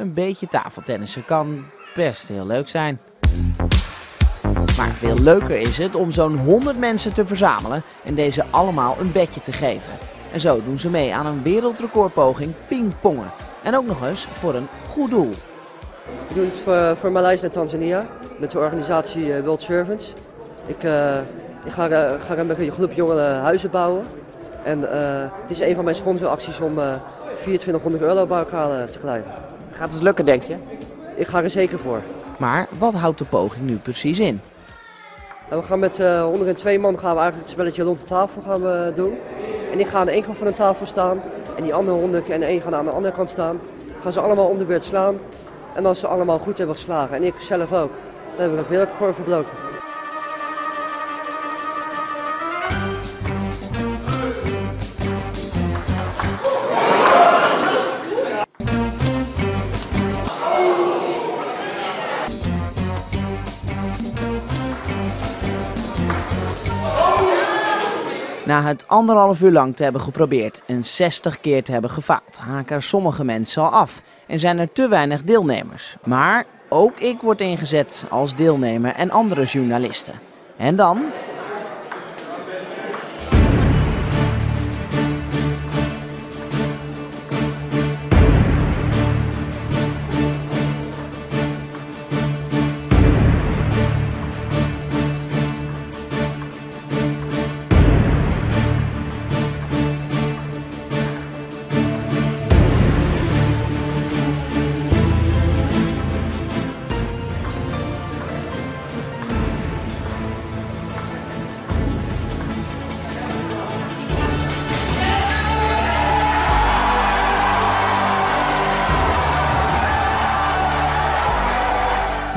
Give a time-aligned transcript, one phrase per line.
[0.00, 1.64] een beetje tafeltennissen kan
[1.94, 3.00] best heel leuk zijn.
[4.76, 9.12] Maar veel leuker is het om zo'n 100 mensen te verzamelen en deze allemaal een
[9.12, 9.92] bedje te geven.
[10.32, 13.32] En zo doen ze mee aan een wereldrecordpoging pingpongen.
[13.62, 15.30] En ook nog eens voor een goed doel.
[16.28, 18.06] Ik doe het voor, voor Maleisië en Tanzania
[18.38, 20.12] met de organisatie eh, World Servants.
[20.66, 21.16] Ik, uh,
[21.64, 24.04] ik ga, uh, ga met een groep jongeren huizen bouwen.
[24.64, 24.80] En
[25.42, 29.49] het is een van mijn sponsoracties om 2400 euro bij elkaar te krijgen.
[29.80, 30.56] Gaat het lukken, denk je?
[31.16, 32.02] Ik ga er zeker voor.
[32.38, 34.40] Maar wat houdt de poging nu precies in?
[35.48, 38.92] We gaan met 102 man gaan we eigenlijk het spelletje rond de tafel gaan we
[38.94, 39.18] doen.
[39.72, 41.20] En ik ga aan de ene kant van de tafel staan
[41.56, 43.60] en die andere 100 en één gaan aan de andere kant staan.
[44.02, 45.18] Gaan ze allemaal om de beurt slaan.
[45.74, 48.68] En als ze allemaal goed hebben geslagen, en ik zelf ook, dan hebben we het
[48.68, 49.69] wereldrecord verbroken.
[68.50, 72.82] Na het anderhalf uur lang te hebben geprobeerd en 60 keer te hebben gefaald, haken
[72.82, 75.96] sommige mensen al af en zijn er te weinig deelnemers.
[76.04, 80.14] Maar ook ik word ingezet als deelnemer en andere journalisten.
[80.56, 81.02] En dan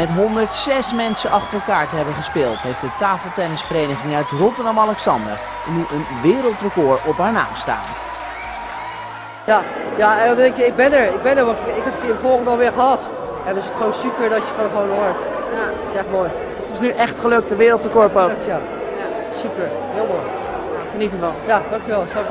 [0.00, 5.38] Met 106 mensen achter elkaar te hebben gespeeld, heeft de tafeltennisvereniging uit Rotterdam-Alexander
[5.74, 7.86] nu een wereldrecord op haar naam staan.
[9.46, 9.62] Ja,
[9.96, 12.20] ja, en dan denk je, ik ben er, ik ben er, want ik heb het
[12.20, 13.00] volgende alweer gehad.
[13.46, 15.20] En het is gewoon super dat je gewoon hoort.
[15.54, 15.64] Ja.
[15.64, 16.30] Dat is echt mooi.
[16.56, 18.30] Het is nu echt gelukt, de wereldrecord ook.
[18.46, 18.58] Ja,
[19.40, 20.22] super, heel mooi.
[20.90, 21.34] Geniet ervan.
[21.46, 22.04] Ja, dankjewel.
[22.14, 22.26] Dank